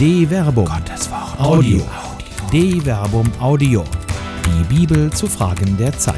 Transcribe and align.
De 0.00 0.26
Verbum. 0.26 0.64
Gottes 0.64 1.10
Wort. 1.10 1.38
Audio. 1.38 1.82
De 2.50 2.80
Verbum 2.80 3.30
Audio. 3.38 3.84
Die 4.46 4.74
Bibel 4.74 5.12
zu 5.12 5.26
Fragen 5.26 5.76
der 5.76 5.92
Zeit. 5.92 6.16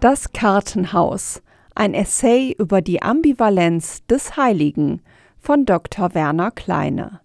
Das 0.00 0.30
Kartenhaus. 0.34 1.40
Ein 1.74 1.94
Essay 1.94 2.54
über 2.58 2.82
die 2.82 3.00
Ambivalenz 3.00 4.04
des 4.04 4.36
Heiligen 4.36 5.00
von 5.38 5.64
Dr. 5.64 6.14
Werner 6.14 6.50
Kleine. 6.50 7.22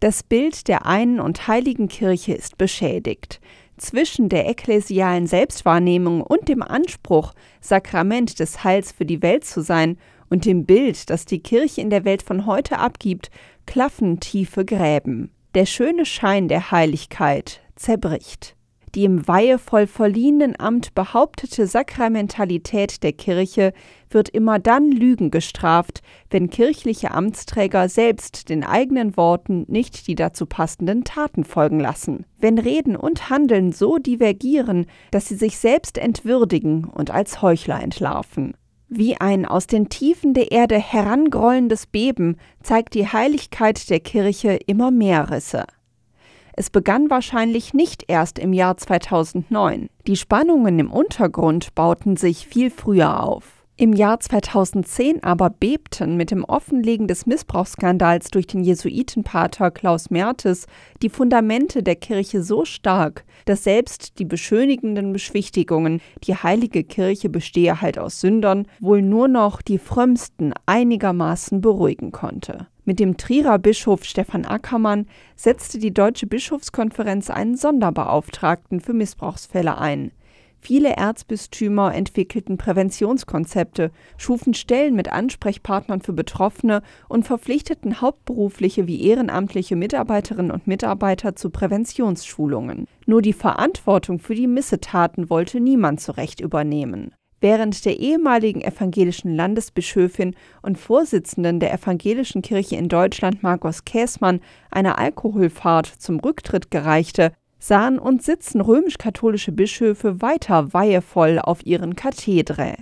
Das 0.00 0.22
Bild 0.22 0.68
der 0.68 0.86
einen 0.86 1.20
und 1.20 1.48
heiligen 1.48 1.88
Kirche 1.88 2.32
ist 2.32 2.56
beschädigt. 2.56 3.42
Zwischen 3.76 4.30
der 4.30 4.48
ekklesialen 4.48 5.26
Selbstwahrnehmung 5.26 6.22
und 6.22 6.48
dem 6.48 6.62
Anspruch, 6.62 7.34
Sakrament 7.60 8.40
des 8.40 8.64
Heils 8.64 8.90
für 8.90 9.04
die 9.04 9.20
Welt 9.20 9.44
zu 9.44 9.60
sein, 9.60 9.98
und 10.30 10.44
dem 10.44 10.64
Bild, 10.64 11.10
das 11.10 11.24
die 11.24 11.40
Kirche 11.40 11.80
in 11.80 11.90
der 11.90 12.04
Welt 12.04 12.22
von 12.22 12.46
heute 12.46 12.78
abgibt, 12.78 13.30
klaffen 13.66 14.20
tiefe 14.20 14.64
Gräben. 14.64 15.30
Der 15.54 15.66
schöne 15.66 16.06
Schein 16.06 16.48
der 16.48 16.70
Heiligkeit 16.70 17.60
zerbricht. 17.76 18.54
Die 18.94 19.04
im 19.04 19.28
weihevoll 19.28 19.86
verliehenen 19.86 20.58
Amt 20.58 20.94
behauptete 20.94 21.66
Sakramentalität 21.66 23.02
der 23.02 23.12
Kirche 23.12 23.72
wird 24.10 24.28
immer 24.30 24.58
dann 24.58 24.90
Lügen 24.90 25.30
gestraft, 25.30 26.00
wenn 26.30 26.48
kirchliche 26.48 27.10
Amtsträger 27.10 27.88
selbst 27.88 28.48
den 28.48 28.64
eigenen 28.64 29.16
Worten 29.16 29.64
nicht 29.68 30.06
die 30.06 30.14
dazu 30.14 30.46
passenden 30.46 31.04
Taten 31.04 31.44
folgen 31.44 31.80
lassen. 31.80 32.24
Wenn 32.38 32.58
Reden 32.58 32.96
und 32.96 33.28
Handeln 33.28 33.72
so 33.72 33.98
divergieren, 33.98 34.86
dass 35.10 35.28
sie 35.28 35.36
sich 35.36 35.58
selbst 35.58 35.98
entwürdigen 35.98 36.84
und 36.84 37.10
als 37.10 37.42
Heuchler 37.42 37.82
entlarven. 37.82 38.54
Wie 38.88 39.20
ein 39.20 39.44
aus 39.44 39.66
den 39.66 39.90
Tiefen 39.90 40.32
der 40.32 40.50
Erde 40.50 40.78
herangrollendes 40.78 41.86
Beben 41.86 42.38
zeigt 42.62 42.94
die 42.94 43.06
Heiligkeit 43.06 43.90
der 43.90 44.00
Kirche 44.00 44.58
immer 44.66 44.90
mehr 44.90 45.30
Risse. 45.30 45.64
Es 46.54 46.70
begann 46.70 47.10
wahrscheinlich 47.10 47.74
nicht 47.74 48.04
erst 48.08 48.38
im 48.38 48.54
Jahr 48.54 48.78
2009. 48.78 49.90
Die 50.06 50.16
Spannungen 50.16 50.78
im 50.78 50.90
Untergrund 50.90 51.74
bauten 51.74 52.16
sich 52.16 52.48
viel 52.48 52.70
früher 52.70 53.22
auf. 53.22 53.57
Im 53.80 53.92
Jahr 53.92 54.18
2010 54.18 55.22
aber 55.22 55.50
bebten 55.50 56.16
mit 56.16 56.32
dem 56.32 56.42
Offenlegen 56.42 57.06
des 57.06 57.26
Missbrauchsskandals 57.26 58.32
durch 58.32 58.48
den 58.48 58.64
Jesuitenpater 58.64 59.70
Klaus 59.70 60.10
Mertes 60.10 60.66
die 61.00 61.08
Fundamente 61.08 61.84
der 61.84 61.94
Kirche 61.94 62.42
so 62.42 62.64
stark, 62.64 63.24
dass 63.44 63.62
selbst 63.62 64.18
die 64.18 64.24
beschönigenden 64.24 65.12
Beschwichtigungen, 65.12 66.00
die 66.24 66.34
heilige 66.34 66.82
Kirche 66.82 67.28
bestehe 67.28 67.80
halt 67.80 68.00
aus 68.00 68.20
Sündern, 68.20 68.66
wohl 68.80 69.00
nur 69.00 69.28
noch 69.28 69.62
die 69.62 69.78
frömmsten 69.78 70.54
einigermaßen 70.66 71.60
beruhigen 71.60 72.10
konnte. 72.10 72.66
Mit 72.84 72.98
dem 72.98 73.16
Trierer 73.16 73.60
Bischof 73.60 74.02
Stefan 74.02 74.44
Ackermann 74.44 75.06
setzte 75.36 75.78
die 75.78 75.94
Deutsche 75.94 76.26
Bischofskonferenz 76.26 77.30
einen 77.30 77.56
Sonderbeauftragten 77.56 78.80
für 78.80 78.92
Missbrauchsfälle 78.92 79.78
ein. 79.78 80.10
Viele 80.60 80.90
Erzbistümer 80.96 81.94
entwickelten 81.94 82.58
Präventionskonzepte, 82.58 83.90
schufen 84.16 84.54
Stellen 84.54 84.94
mit 84.94 85.12
Ansprechpartnern 85.12 86.00
für 86.00 86.12
Betroffene 86.12 86.82
und 87.08 87.26
verpflichteten 87.26 88.00
hauptberufliche 88.00 88.86
wie 88.86 89.02
ehrenamtliche 89.06 89.76
Mitarbeiterinnen 89.76 90.50
und 90.50 90.66
Mitarbeiter 90.66 91.36
zu 91.36 91.50
Präventionsschulungen. 91.50 92.86
Nur 93.06 93.22
die 93.22 93.32
Verantwortung 93.32 94.18
für 94.18 94.34
die 94.34 94.46
Missetaten 94.46 95.30
wollte 95.30 95.60
niemand 95.60 96.00
zurecht 96.00 96.40
übernehmen. 96.40 97.12
Während 97.40 97.84
der 97.84 98.00
ehemaligen 98.00 98.62
evangelischen 98.62 99.32
Landesbischöfin 99.32 100.34
und 100.60 100.76
Vorsitzenden 100.76 101.60
der 101.60 101.72
Evangelischen 101.72 102.42
Kirche 102.42 102.74
in 102.74 102.88
Deutschland 102.88 103.44
Markus 103.44 103.84
Käßmann 103.84 104.40
eine 104.72 104.98
Alkoholfahrt 104.98 105.86
zum 105.86 106.18
Rücktritt 106.18 106.72
gereichte, 106.72 107.32
sahen 107.58 107.98
und 107.98 108.22
sitzen 108.22 108.60
römisch-katholische 108.60 109.52
Bischöfe 109.52 110.20
weiter 110.22 110.72
weihevoll 110.72 111.38
auf 111.38 111.64
ihren 111.64 111.96
Kathedre. 111.96 112.76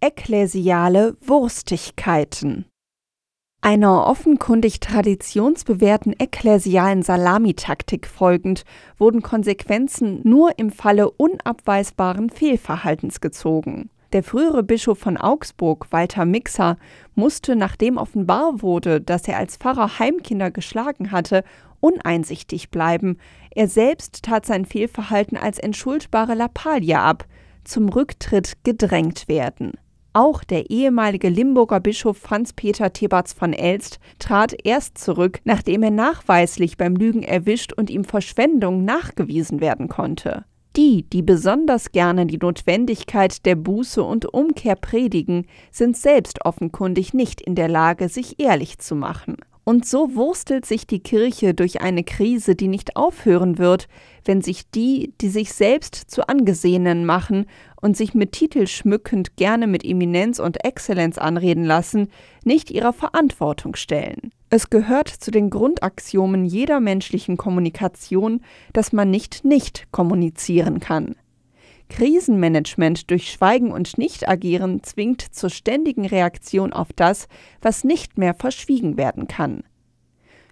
Ekklesiale 0.00 1.16
Wurstigkeiten 1.20 2.64
einer 3.62 4.06
offenkundig 4.06 4.80
traditionsbewährten 4.80 6.18
ekklesialen 6.18 7.02
Salamitaktik 7.02 8.06
folgend 8.06 8.64
wurden 8.96 9.20
Konsequenzen 9.20 10.20
nur 10.24 10.58
im 10.58 10.70
Falle 10.70 11.10
unabweisbaren 11.10 12.30
Fehlverhaltens 12.30 13.20
gezogen. 13.20 13.90
Der 14.12 14.24
frühere 14.24 14.64
Bischof 14.64 14.98
von 14.98 15.16
Augsburg, 15.16 15.86
Walter 15.90 16.24
Mixer, 16.24 16.78
musste, 17.14 17.54
nachdem 17.54 17.96
offenbar 17.96 18.60
wurde, 18.60 19.00
dass 19.00 19.28
er 19.28 19.36
als 19.36 19.56
Pfarrer 19.56 20.00
Heimkinder 20.00 20.50
geschlagen 20.50 21.12
hatte, 21.12 21.44
uneinsichtig 21.78 22.70
bleiben. 22.70 23.18
Er 23.54 23.68
selbst 23.68 24.24
tat 24.24 24.46
sein 24.46 24.64
Fehlverhalten 24.64 25.38
als 25.38 25.60
entschuldbare 25.60 26.34
Lappalie 26.34 26.98
ab, 26.98 27.24
zum 27.62 27.88
Rücktritt 27.88 28.54
gedrängt 28.64 29.28
werden. 29.28 29.74
Auch 30.12 30.42
der 30.42 30.70
ehemalige 30.70 31.28
Limburger 31.28 31.78
Bischof 31.78 32.18
Franz 32.18 32.52
Peter 32.52 32.92
Theberts 32.92 33.32
von 33.32 33.52
Elst 33.52 34.00
trat 34.18 34.56
erst 34.64 34.98
zurück, 34.98 35.38
nachdem 35.44 35.84
er 35.84 35.92
nachweislich 35.92 36.76
beim 36.76 36.96
Lügen 36.96 37.22
erwischt 37.22 37.72
und 37.72 37.90
ihm 37.90 38.02
Verschwendung 38.02 38.84
nachgewiesen 38.84 39.60
werden 39.60 39.86
konnte. 39.86 40.44
Die, 40.76 41.02
die 41.02 41.22
besonders 41.22 41.90
gerne 41.90 42.26
die 42.26 42.38
Notwendigkeit 42.38 43.44
der 43.44 43.56
Buße 43.56 44.02
und 44.02 44.32
Umkehr 44.32 44.76
predigen, 44.76 45.46
sind 45.72 45.96
selbst 45.96 46.44
offenkundig 46.44 47.12
nicht 47.12 47.40
in 47.40 47.56
der 47.56 47.68
Lage, 47.68 48.08
sich 48.08 48.38
ehrlich 48.38 48.78
zu 48.78 48.94
machen. 48.94 49.36
Und 49.70 49.86
so 49.86 50.16
wurstelt 50.16 50.66
sich 50.66 50.84
die 50.88 50.98
Kirche 50.98 51.54
durch 51.54 51.80
eine 51.80 52.02
Krise, 52.02 52.56
die 52.56 52.66
nicht 52.66 52.96
aufhören 52.96 53.56
wird, 53.56 53.86
wenn 54.24 54.42
sich 54.42 54.68
die, 54.68 55.14
die 55.20 55.28
sich 55.28 55.52
selbst 55.52 55.94
zu 55.94 56.26
Angesehenen 56.26 57.06
machen 57.06 57.46
und 57.80 57.96
sich 57.96 58.12
mit 58.12 58.32
Titel 58.32 58.66
schmückend 58.66 59.36
gerne 59.36 59.68
mit 59.68 59.84
Eminenz 59.84 60.40
und 60.40 60.64
Exzellenz 60.64 61.18
anreden 61.18 61.62
lassen, 61.62 62.08
nicht 62.44 62.72
ihrer 62.72 62.92
Verantwortung 62.92 63.76
stellen. 63.76 64.32
Es 64.48 64.70
gehört 64.70 65.06
zu 65.06 65.30
den 65.30 65.50
Grundaxiomen 65.50 66.46
jeder 66.46 66.80
menschlichen 66.80 67.36
Kommunikation, 67.36 68.40
dass 68.72 68.92
man 68.92 69.08
nicht 69.08 69.44
nicht 69.44 69.86
kommunizieren 69.92 70.80
kann. 70.80 71.14
Krisenmanagement 71.90 73.10
durch 73.10 73.30
Schweigen 73.30 73.72
und 73.72 73.98
Nichtagieren 73.98 74.82
zwingt 74.82 75.20
zur 75.20 75.50
ständigen 75.50 76.06
Reaktion 76.06 76.72
auf 76.72 76.88
das, 76.94 77.28
was 77.60 77.84
nicht 77.84 78.16
mehr 78.16 78.34
verschwiegen 78.34 78.96
werden 78.96 79.28
kann. 79.28 79.64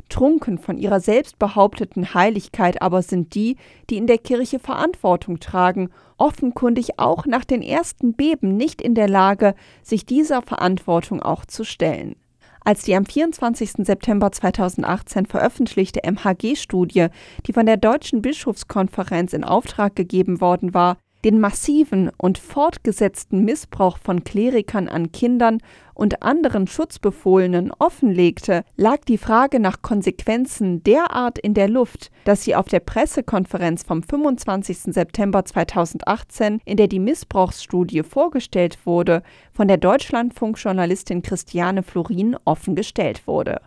Trunken 0.08 0.58
von 0.58 0.78
ihrer 0.78 1.00
selbst 1.00 1.38
behaupteten 1.38 2.14
Heiligkeit 2.14 2.82
aber 2.82 3.02
sind 3.02 3.34
die, 3.34 3.56
die 3.90 3.96
in 3.96 4.06
der 4.06 4.18
Kirche 4.18 4.58
Verantwortung 4.58 5.38
tragen, 5.38 5.90
offenkundig 6.16 6.98
auch 6.98 7.26
nach 7.26 7.44
den 7.44 7.62
ersten 7.62 8.14
Beben 8.14 8.56
nicht 8.56 8.82
in 8.82 8.94
der 8.94 9.08
Lage, 9.08 9.54
sich 9.82 10.06
dieser 10.06 10.42
Verantwortung 10.42 11.22
auch 11.22 11.44
zu 11.44 11.64
stellen. 11.64 12.16
Als 12.64 12.82
die 12.82 12.94
am 12.94 13.06
24. 13.06 13.86
September 13.86 14.30
2018 14.30 15.26
veröffentlichte 15.26 16.00
MHG-Studie, 16.04 17.06
die 17.46 17.52
von 17.52 17.66
der 17.66 17.76
Deutschen 17.76 18.20
Bischofskonferenz 18.20 19.32
in 19.32 19.44
Auftrag 19.44 19.96
gegeben 19.96 20.40
worden 20.40 20.74
war, 20.74 20.98
den 21.24 21.40
massiven 21.40 22.10
und 22.16 22.38
fortgesetzten 22.38 23.44
Missbrauch 23.44 23.98
von 23.98 24.24
Klerikern 24.24 24.88
an 24.88 25.12
Kindern 25.12 25.58
und 25.94 26.22
anderen 26.22 26.66
Schutzbefohlenen 26.68 27.72
offenlegte, 27.78 28.64
lag 28.76 28.98
die 29.04 29.18
Frage 29.18 29.58
nach 29.58 29.82
Konsequenzen 29.82 30.82
derart 30.84 31.38
in 31.38 31.54
der 31.54 31.68
Luft, 31.68 32.10
dass 32.24 32.44
sie 32.44 32.54
auf 32.54 32.66
der 32.66 32.80
Pressekonferenz 32.80 33.82
vom 33.82 34.02
25. 34.02 34.94
September 34.94 35.44
2018, 35.44 36.60
in 36.64 36.76
der 36.76 36.86
die 36.86 37.00
Missbrauchsstudie 37.00 38.04
vorgestellt 38.04 38.78
wurde, 38.84 39.22
von 39.52 39.66
der 39.66 39.78
Deutschlandfunkjournalistin 39.78 41.22
Christiane 41.22 41.82
Florin 41.82 42.36
offengestellt 42.44 43.26
wurde 43.26 43.60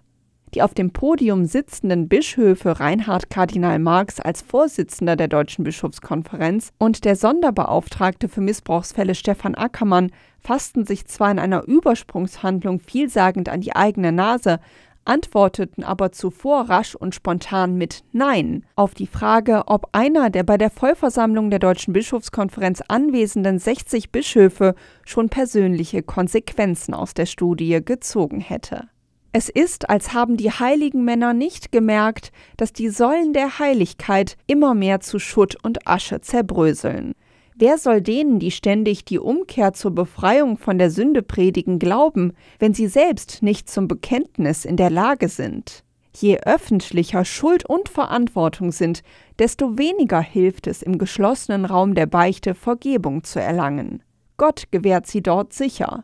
die 0.54 0.62
auf 0.62 0.74
dem 0.74 0.92
Podium 0.92 1.46
sitzenden 1.46 2.08
Bischöfe 2.08 2.80
Reinhard 2.80 3.30
Kardinal 3.30 3.80
Marx 3.80 4.20
als 4.20 4.42
Vorsitzender 4.42 5.16
der 5.16 5.28
Deutschen 5.28 5.64
Bischofskonferenz 5.64 6.72
und 6.78 7.06
der 7.06 7.16
Sonderbeauftragte 7.16 8.28
für 8.28 8.42
Missbrauchsfälle 8.42 9.16
Stefan 9.16 9.56
Ackermann 9.56 10.12
fassten 10.40 10.86
sich 10.86 11.06
zwar 11.06 11.32
in 11.32 11.40
einer 11.40 11.68
Übersprungshandlung 11.68 12.80
vielsagend 12.80 13.50
an 13.50 13.62
die 13.62 13.76
eigene 13.76 14.12
Nase, 14.12 14.60
antworteten 15.06 15.84
aber 15.84 16.12
zuvor 16.12 16.70
rasch 16.70 16.96
und 16.96 17.16
spontan 17.16 17.76
mit 17.76 18.04
Nein 18.12 18.66
auf 18.76 18.94
die 18.94 19.08
Frage, 19.08 19.64
ob 19.68 19.90
einer 19.94 20.30
der 20.30 20.44
bei 20.44 20.58
der 20.58 20.70
Vollversammlung 20.70 21.50
der 21.50 21.60
Deutschen 21.60 21.94
Bischofskonferenz 21.94 22.82
anwesenden 22.88 23.60
60 23.60 24.12
Bischöfe 24.12 24.76
schon 25.06 25.30
persönliche 25.30 26.04
Konsequenzen 26.04 26.94
aus 26.94 27.14
der 27.14 27.26
Studie 27.26 27.80
gezogen 27.84 28.40
hätte. 28.40 28.90
Es 29.34 29.48
ist, 29.48 29.90
als 29.90 30.14
haben 30.14 30.36
die 30.36 30.52
heiligen 30.52 31.06
Männer 31.06 31.34
nicht 31.34 31.72
gemerkt, 31.72 32.32
dass 32.58 32.74
die 32.74 32.90
Säulen 32.90 33.32
der 33.32 33.60
Heiligkeit 33.60 34.36
immer 34.46 34.74
mehr 34.74 35.00
zu 35.00 35.20
Schutt 35.20 35.56
und 35.64 35.88
Asche 35.88 36.20
zerbröseln. 36.20 37.14
Wer 37.56 37.78
soll 37.78 38.02
denen, 38.02 38.40
die 38.40 38.52
ständig 38.52 39.06
die 39.06 39.20
Umkehr 39.20 39.72
zur 39.72 39.92
Befreiung 39.92 40.58
von 40.58 40.78
der 40.78 40.90
Sünde 40.90 41.22
predigen, 41.22 41.80
glauben, 41.80 42.34
wenn 42.60 42.74
sie 42.74 42.88
selbst 42.88 43.42
nicht 43.42 43.70
zum 43.70 43.88
Bekenntnis 43.88 44.66
in 44.66 44.78
der 44.78 44.90
Lage 44.90 45.30
sind? 45.30 45.84
Je 46.14 46.40
öffentlicher 46.40 47.24
Schuld 47.24 47.66
und 47.66 47.88
Verantwortung 47.88 48.72
sind, 48.72 49.02
desto 49.40 49.78
weniger 49.78 50.20
hilft 50.20 50.68
es 50.68 50.82
im 50.82 50.98
geschlossenen 50.98 51.64
Raum 51.64 51.96
der 51.96 52.06
Beichte 52.06 52.54
Vergebung 52.54 53.24
zu 53.24 53.40
erlangen. 53.40 54.04
Gott 54.36 54.66
gewährt 54.72 55.08
sie 55.08 55.22
dort 55.22 55.54
sicher, 55.54 56.04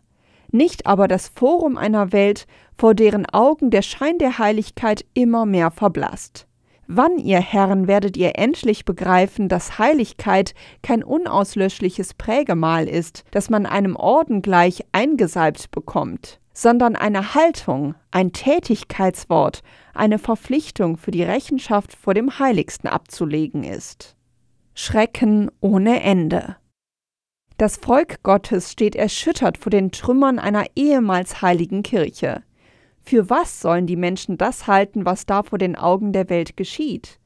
nicht 0.52 0.86
aber 0.86 1.08
das 1.08 1.28
Forum 1.28 1.78
einer 1.78 2.12
Welt, 2.12 2.48
vor 2.78 2.94
deren 2.94 3.26
Augen 3.26 3.70
der 3.70 3.82
Schein 3.82 4.18
der 4.18 4.38
Heiligkeit 4.38 5.06
immer 5.14 5.46
mehr 5.46 5.72
verblasst. 5.72 6.48
Wann, 6.88 7.18
ihr 7.18 7.42
Herren, 7.42 7.88
werdet 7.88 8.16
ihr 8.16 8.38
endlich 8.38 8.86
begreifen, 8.86 9.50
dass 9.50 9.78
Heiligkeit 9.78 10.54
kein 10.82 11.04
unauslöschliches 11.04 12.14
Prägemal 12.14 12.88
ist, 12.88 13.26
das 13.32 13.50
man 13.50 13.66
einem 13.66 13.98
Orden 13.98 14.42
gleich 14.42 14.86
eingesalbt 14.94 15.70
bekommt, 15.72 16.40
sondern 16.54 16.96
eine 16.96 17.36
Haltung, 17.36 17.96
ein 18.12 18.32
Tätigkeitswort, 18.32 19.64
eine 19.94 20.18
Verpflichtung 20.18 20.96
für 20.96 21.12
die 21.12 21.24
Rechenschaft 21.24 21.94
vor 21.94 22.14
dem 22.14 22.40
Heiligsten 22.40 22.90
abzulegen 22.90 23.66
ist. 23.66 24.16
Schrecken 24.74 25.52
ohne 25.60 26.02
Ende. 26.02 26.56
Das 27.58 27.78
Volk 27.78 28.22
Gottes 28.22 28.72
steht 28.72 28.96
erschüttert 28.96 29.58
vor 29.58 29.72
den 29.72 29.92
Trümmern 29.92 30.38
einer 30.38 30.66
ehemals 30.76 31.42
heiligen 31.42 31.82
Kirche. 31.82 32.44
Für 33.02 33.32
was 33.32 33.62
sollen 33.62 33.88
die 33.88 33.96
Menschen 33.96 34.38
das 34.38 34.68
halten, 34.68 35.06
was 35.06 35.26
da 35.26 35.42
vor 35.42 35.58
den 35.58 35.76
Augen 35.76 36.14
der 36.14 36.30
Welt 36.30 36.56
geschieht? 36.56 37.20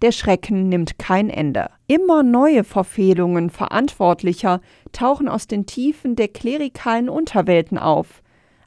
Der 0.00 0.12
Schrecken 0.12 0.68
nimmt 0.68 1.00
kein 1.00 1.30
Ende. 1.30 1.68
Immer 1.88 2.22
neue 2.22 2.62
Verfehlungen 2.62 3.50
Verantwortlicher 3.50 4.60
tauchen 4.92 5.28
aus 5.28 5.48
den 5.48 5.66
Tiefen 5.66 6.14
der 6.14 6.28
klerikalen 6.28 7.08
Unterwelten 7.08 7.76
auf. 7.76 8.21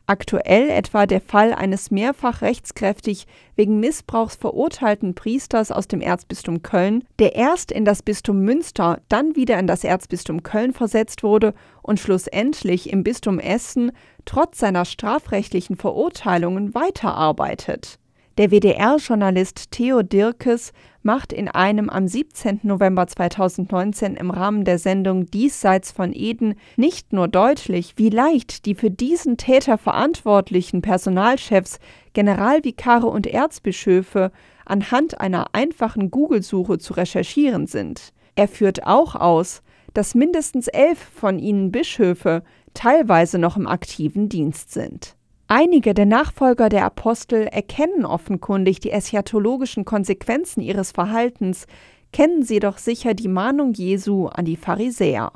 Aktuell 0.07 0.69
etwa 0.69 1.07
der 1.07 1.19
Fall 1.19 1.51
eines 1.51 1.89
mehrfach 1.89 2.41
rechtskräftig 2.41 3.25
wegen 3.55 3.79
Missbrauchs 3.79 4.35
verurteilten 4.35 5.15
Priesters 5.15 5.71
aus 5.71 5.87
dem 5.87 5.99
Erzbistum 5.99 6.61
Köln, 6.61 7.03
der 7.17 7.35
erst 7.35 7.71
in 7.71 7.85
das 7.85 8.03
Bistum 8.03 8.41
Münster, 8.41 9.01
dann 9.09 9.35
wieder 9.35 9.57
in 9.57 9.65
das 9.65 9.83
Erzbistum 9.83 10.43
Köln 10.43 10.73
versetzt 10.73 11.23
wurde 11.23 11.55
und 11.81 11.99
schlussendlich 11.99 12.91
im 12.91 13.03
Bistum 13.03 13.39
Essen 13.39 13.91
trotz 14.25 14.59
seiner 14.59 14.85
strafrechtlichen 14.85 15.75
Verurteilungen 15.75 16.75
weiterarbeitet. 16.75 17.97
Der 18.37 18.51
WDR-Journalist 18.51 19.71
Theo 19.71 20.03
Dirkes 20.03 20.73
macht 21.05 21.31
in 21.31 21.47
einem 21.47 21.89
am 21.89 22.07
17. 22.07 22.61
November 22.63 23.05
2019 23.05 24.15
im 24.15 24.31
Rahmen 24.31 24.65
der 24.65 24.79
Sendung 24.79 25.27
Diesseits 25.27 25.91
von 25.91 26.11
Eden 26.11 26.55
nicht 26.75 27.13
nur 27.13 27.27
deutlich, 27.27 27.93
wie 27.97 28.09
leicht 28.09 28.65
die 28.65 28.73
für 28.73 28.89
diesen 28.89 29.37
Täter 29.37 29.77
verantwortlichen 29.77 30.81
Personalchefs, 30.81 31.79
Generalvikare 32.13 33.05
und 33.05 33.27
Erzbischöfe 33.27 34.31
anhand 34.65 35.21
einer 35.21 35.53
einfachen 35.53 36.09
Google-Suche 36.09 36.79
zu 36.79 36.93
recherchieren 36.93 37.67
sind. 37.67 38.11
Er 38.35 38.47
führt 38.47 38.87
auch 38.87 39.15
aus, 39.15 39.61
dass 39.93 40.15
mindestens 40.15 40.67
elf 40.67 40.97
von 40.99 41.37
ihnen 41.37 41.71
Bischöfe 41.71 42.43
teilweise 42.73 43.37
noch 43.37 43.57
im 43.57 43.67
aktiven 43.67 44.27
Dienst 44.27 44.73
sind. 44.73 45.14
Einige 45.47 45.93
der 45.93 46.07
Nachfolger 46.07 46.69
der 46.69 46.85
Apostel 46.85 47.45
erkennen 47.45 48.03
offenkundig 48.03 48.79
die 48.79 48.89
eschatologischen 48.89 49.85
Konsequenzen 49.85 50.61
ihres 50.61 50.91
Verhaltens, 50.91 51.67
kennen 52.11 52.41
sie 52.43 52.59
doch 52.59 52.79
sicher 52.79 53.13
die 53.13 53.27
Mahnung 53.27 53.73
Jesu 53.73 54.25
an 54.27 54.45
die 54.45 54.57
Pharisäer. 54.57 55.31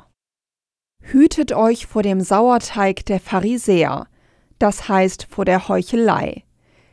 Hütet 1.00 1.52
euch 1.52 1.86
vor 1.86 2.02
dem 2.02 2.20
Sauerteig 2.20 3.06
der 3.06 3.20
Pharisäer, 3.20 4.08
das 4.58 4.88
heißt 4.88 5.28
vor 5.30 5.44
der 5.44 5.68
Heuchelei. 5.68 6.42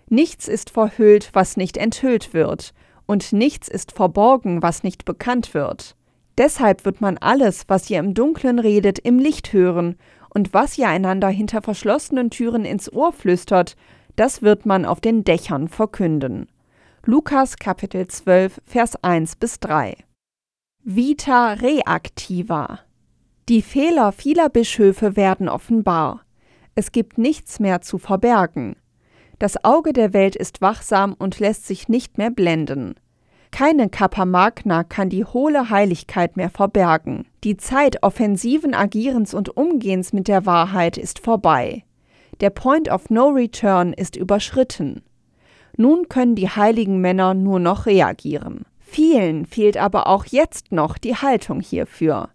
Nichts 0.09 0.47
ist 0.47 0.69
verhüllt, 0.69 1.31
was 1.33 1.57
nicht 1.57 1.77
enthüllt 1.77 2.33
wird, 2.33 2.73
und 3.07 3.33
nichts 3.33 3.67
ist 3.67 3.93
verborgen, 3.93 4.61
was 4.61 4.83
nicht 4.83 5.05
bekannt 5.05 5.53
wird. 5.55 5.95
Deshalb 6.37 6.85
wird 6.85 7.01
man 7.01 7.17
alles, 7.17 7.65
was 7.67 7.89
ihr 7.89 7.99
im 7.99 8.13
Dunklen 8.13 8.59
redet, 8.59 8.99
im 8.99 9.17
Licht 9.17 9.53
hören, 9.53 9.97
und 10.37 10.53
was 10.53 10.77
ihr 10.77 10.87
einander 10.87 11.29
hinter 11.29 11.63
verschlossenen 11.63 12.29
Türen 12.29 12.63
ins 12.63 12.93
Ohr 12.93 13.11
flüstert, 13.11 13.75
das 14.17 14.43
wird 14.43 14.67
man 14.67 14.85
auf 14.85 15.01
den 15.01 15.23
Dächern 15.23 15.67
verkünden. 15.67 16.47
Lukas 17.03 17.55
Kapitel 17.55 18.05
12, 18.05 18.61
Vers 18.63 19.03
1 19.03 19.37
bis 19.37 19.59
3. 19.61 19.97
Vita 20.83 21.53
reactiva. 21.53 22.81
Die 23.49 23.63
Fehler 23.63 24.11
vieler 24.11 24.49
Bischöfe 24.49 25.15
werden 25.15 25.49
offenbar. 25.49 26.21
Es 26.75 26.91
gibt 26.91 27.17
nichts 27.17 27.59
mehr 27.59 27.81
zu 27.81 27.97
verbergen. 27.97 28.75
Das 29.39 29.63
Auge 29.63 29.91
der 29.91 30.13
Welt 30.13 30.35
ist 30.35 30.61
wachsam 30.61 31.15
und 31.17 31.39
lässt 31.39 31.65
sich 31.65 31.89
nicht 31.89 32.19
mehr 32.19 32.29
blenden. 32.29 32.93
Keine 33.51 33.89
Kappa 33.89 34.25
Magna 34.25 34.83
kann 34.83 35.09
die 35.09 35.25
hohle 35.25 35.69
Heiligkeit 35.69 36.38
mehr 36.38 36.49
verbergen. 36.49 37.25
Die 37.44 37.57
Zeit 37.57 38.03
offensiven 38.03 38.73
Agierens 38.73 39.33
und 39.33 39.55
Umgehens 39.55 40.13
mit 40.13 40.27
der 40.27 40.45
Wahrheit 40.45 40.97
ist 40.97 41.19
vorbei. 41.19 41.83
Der 42.39 42.49
Point 42.49 42.89
of 42.89 43.09
No 43.09 43.29
Return 43.29 43.94
ist 43.94 44.15
überschritten. 44.15 45.01
Nun 45.75 46.09
können 46.09 46.35
die 46.35 46.49
heiligen 46.49 46.99
Männer 47.01 47.33
nur 47.33 47.59
noch 47.59 47.85
reagieren. 47.85 48.65
Vielen 48.79 49.45
fehlt 49.45 49.77
aber 49.77 50.07
auch 50.07 50.25
jetzt 50.25 50.71
noch 50.71 50.97
die 50.97 51.15
Haltung 51.15 51.59
hierfür. 51.61 52.29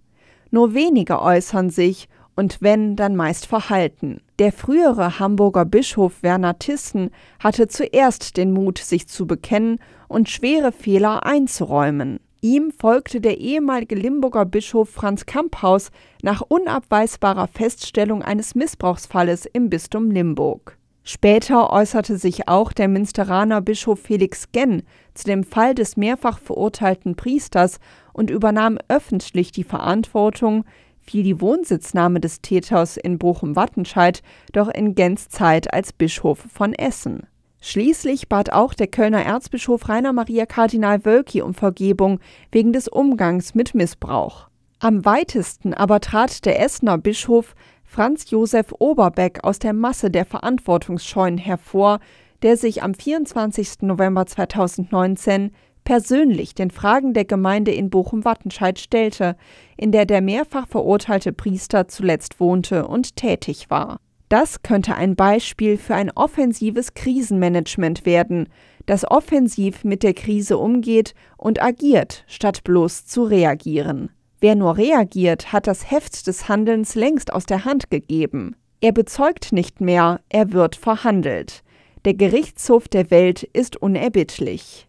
Nur 0.51 0.75
wenige 0.75 1.21
äußern 1.21 1.71
sich 1.71 2.09
und 2.35 2.59
wenn, 2.61 2.97
dann 2.97 3.17
meist 3.17 3.47
verhalten. 3.47 4.21
Der 4.39 4.53
frühere 4.53 5.19
Hamburger 5.19 5.65
Bischof 5.65 6.23
Werner 6.23 6.59
Thyssen 6.59 7.11
hatte 7.39 7.69
zuerst 7.69 8.37
den 8.37 8.53
Mut, 8.53 8.79
sich 8.79 9.09
zu 9.09 9.27
bekennen 9.27 9.79
und 10.09 10.29
schwere 10.29 10.73
Fehler 10.73 11.27
einzuräumen. 11.27 12.21
Ihm 12.41 12.73
folgte 12.73 13.21
der 13.21 13.39
ehemalige 13.39 13.95
Limburger 13.95 14.45
Bischof 14.45 14.91
Franz 14.91 15.27
Kamphaus 15.27 15.91
nach 16.23 16.41
unabweisbarer 16.41 17.47
Feststellung 17.47 18.23
eines 18.23 18.57
Missbrauchsfalles 18.57 19.47
im 19.47 19.71
Bistum 19.71 20.11
Limburg. 20.11 20.77
Später 21.05 21.73
äußerte 21.73 22.17
sich 22.17 22.49
auch 22.49 22.73
der 22.73 22.89
Münsteraner 22.89 23.61
Bischof 23.61 24.01
Felix 24.01 24.51
Genn 24.53 24.83
zu 25.15 25.27
dem 25.27 25.45
Fall 25.45 25.75
des 25.75 25.97
mehrfach 25.97 26.39
verurteilten 26.39 27.17
Priesters 27.17 27.79
und 28.13 28.31
übernahm 28.31 28.79
öffentlich 28.89 29.53
die 29.53 29.65
Verantwortung, 29.65 30.65
fiel 31.03 31.23
die 31.23 31.41
Wohnsitznahme 31.41 32.21
des 32.21 32.41
Täters 32.41 32.97
in 32.97 33.19
Bochum-Wattenscheid 33.19 34.23
doch 34.53 34.69
in 34.69 34.95
Gens 34.95 35.29
Zeit 35.29 35.73
als 35.73 35.93
Bischof 35.93 36.39
von 36.53 36.73
Essen. 36.73 37.27
Schließlich 37.61 38.29
bat 38.29 38.53
auch 38.53 38.75
der 38.75 38.89
Kölner 38.89 39.25
Erzbischof 39.25 39.89
Rainer 39.89 40.13
Maria 40.13 40.47
Kardinal 40.47 41.05
Wölki 41.05 41.43
um 41.43 41.55
Vergebung 41.55 42.19
wegen 42.51 42.73
des 42.73 42.89
Umgangs 42.89 43.55
mit 43.55 43.75
Missbrauch. 43.75 44.49
Am 44.81 45.05
weitesten 45.05 45.73
aber 45.73 46.01
trat 46.01 46.45
der 46.45 46.61
Essener 46.61 46.99
Bischof 46.99 47.55
Franz 47.85 48.31
Josef 48.31 48.75
Oberbeck 48.79 49.45
aus 49.45 49.61
der 49.61 49.75
Masse 49.75 50.11
der 50.11 50.25
Verantwortungsscheuen 50.25 51.39
hervor, 51.39 52.01
der 52.43 52.57
sich 52.57 52.83
am 52.83 52.95
24. 52.95 53.83
November 53.83 54.27
2019 54.27 55.53
persönlich 55.85 56.55
den 56.55 56.71
Fragen 56.71 57.15
der 57.15 57.25
Gemeinde 57.25 57.73
in 57.73 57.91
Bochum-Wattenscheid 57.91 58.79
stellte, 58.79 59.37
in 59.77 59.93
der 59.93 60.07
der 60.07 60.21
mehrfach 60.21 60.69
verurteilte 60.69 61.33
Priester 61.33 61.89
zuletzt 61.89 62.41
wohnte 62.41 62.87
und 62.87 63.17
tätig 63.17 63.71
war. 63.71 63.99
Das 64.29 64.63
könnte 64.63 64.95
ein 64.95 65.15
Beispiel 65.15 65.77
für 65.77 65.95
ein 65.95 66.11
offensives 66.11 66.95
Krisenmanagement 66.95 68.07
werden, 68.07 68.49
das 68.87 69.09
offensiv 69.11 69.85
mit 69.85 70.03
der 70.03 70.15
Krise 70.15 70.57
umgeht 70.57 71.15
und 71.37 71.63
agiert, 71.63 72.25
statt 72.27 72.65
bloß 72.65 73.05
zu 73.05 73.25
reagieren. 73.25 74.11
Wer 74.41 74.57
nur 74.57 74.77
reagiert, 74.77 75.53
hat 75.53 75.67
das 75.67 75.91
Heft 75.91 76.27
des 76.27 76.49
Handelns 76.49 76.95
längst 76.95 77.33
aus 77.33 77.45
der 77.47 77.65
Hand 77.65 77.91
gegeben. 77.91 78.57
Er 78.81 78.93
bezeugt 78.93 79.53
nicht 79.53 79.81
mehr, 79.81 80.21
er 80.31 80.53
wird 80.53 80.77
verhandelt. 80.77 81.63
Der 82.05 82.15
Gerichtshof 82.15 82.89
der 82.89 83.11
Welt 83.13 83.45
ist 83.45 83.77
unerbittlich. 83.77 84.89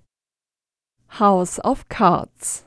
House 1.19 1.63
of 1.63 1.87
Cards. 1.89 2.65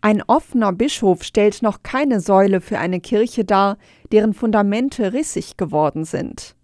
Ein 0.00 0.24
offener 0.26 0.72
Bischof 0.72 1.22
stellt 1.22 1.62
noch 1.62 1.84
keine 1.84 2.18
Säule 2.18 2.60
für 2.60 2.80
eine 2.80 2.98
Kirche 2.98 3.44
dar, 3.44 3.78
deren 4.10 4.34
Fundamente 4.34 5.12
rissig 5.12 5.56
geworden 5.56 6.04
sind. 6.04 6.56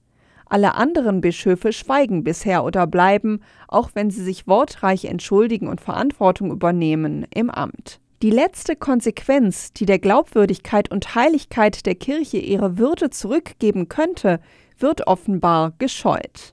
Alle 0.47 0.75
anderen 0.75 1.21
Bischöfe 1.21 1.73
schweigen 1.73 2.25
bisher 2.25 2.65
oder 2.65 2.89
bleiben, 2.89 3.41
auch 3.69 3.91
wenn 3.95 4.11
sie 4.11 4.25
sich 4.25 4.49
wortreich 4.49 5.05
entschuldigen 5.05 5.69
und 5.69 5.81
Verantwortung 5.81 6.51
übernehmen, 6.51 7.25
im 7.33 7.51
Amt. 7.51 8.01
Die 8.23 8.31
letzte 8.31 8.75
Konsequenz, 8.75 9.73
die 9.73 9.87
der 9.87 10.01
Glaubwürdigkeit 10.01 10.91
und 10.91 11.15
Heiligkeit 11.15 11.87
der 11.87 11.95
Kirche 11.95 12.39
ihre 12.39 12.79
Würde 12.79 13.11
zurückgeben 13.11 13.89
könnte, 13.89 14.41
wird 14.77 15.07
offenbar 15.07 15.73
gescheut. 15.79 16.53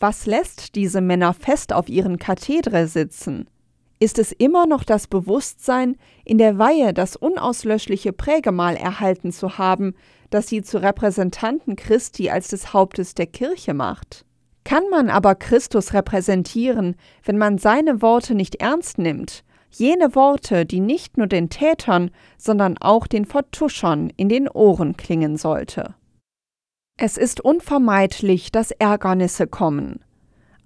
Was 0.00 0.26
lässt 0.26 0.74
diese 0.74 1.00
Männer 1.00 1.32
fest 1.32 1.72
auf 1.72 1.88
ihren 1.88 2.18
Kathedre 2.18 2.88
sitzen? 2.88 3.46
Ist 4.02 4.18
es 4.18 4.32
immer 4.32 4.66
noch 4.66 4.82
das 4.82 5.06
Bewusstsein, 5.06 5.96
in 6.24 6.36
der 6.36 6.58
Weihe 6.58 6.92
das 6.92 7.14
unauslöschliche 7.14 8.12
Prägemal 8.12 8.74
erhalten 8.74 9.30
zu 9.30 9.58
haben, 9.58 9.94
das 10.30 10.48
sie 10.48 10.62
zu 10.62 10.82
Repräsentanten 10.82 11.76
Christi 11.76 12.28
als 12.28 12.48
des 12.48 12.72
Hauptes 12.72 13.14
der 13.14 13.26
Kirche 13.26 13.74
macht. 13.74 14.24
Kann 14.64 14.82
man 14.90 15.08
aber 15.08 15.36
Christus 15.36 15.92
repräsentieren, 15.92 16.96
wenn 17.24 17.38
man 17.38 17.58
seine 17.58 18.02
Worte 18.02 18.34
nicht 18.34 18.56
ernst 18.56 18.98
nimmt, 18.98 19.44
jene 19.70 20.16
Worte, 20.16 20.66
die 20.66 20.80
nicht 20.80 21.16
nur 21.16 21.28
den 21.28 21.48
Tätern, 21.48 22.10
sondern 22.36 22.78
auch 22.78 23.06
den 23.06 23.24
Vertuschern 23.24 24.12
in 24.16 24.28
den 24.28 24.48
Ohren 24.48 24.96
klingen 24.96 25.36
sollte? 25.36 25.94
Es 26.98 27.16
ist 27.16 27.40
unvermeidlich, 27.40 28.50
dass 28.50 28.72
Ärgernisse 28.72 29.46
kommen, 29.46 30.00